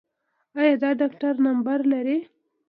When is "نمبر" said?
1.45-1.79